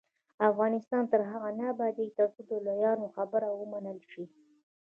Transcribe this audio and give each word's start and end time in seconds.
افغانستان 0.49 1.03
تر 1.11 1.21
هغو 1.31 1.49
نه 1.57 1.63
ابادیږي، 1.73 2.15
ترڅو 2.17 2.41
د 2.49 2.51
لویانو 2.65 3.07
خبره 3.15 3.47
ومنل 3.51 3.99
شي. 4.11 4.25